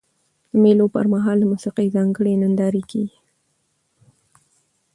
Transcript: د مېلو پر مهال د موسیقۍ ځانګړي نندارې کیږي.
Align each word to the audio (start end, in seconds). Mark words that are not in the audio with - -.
د 0.49 0.51
مېلو 0.63 0.85
پر 0.95 1.05
مهال 1.13 1.37
د 1.41 1.45
موسیقۍ 1.51 1.87
ځانګړي 1.95 2.33
نندارې 2.43 2.81
کیږي. 2.91 3.17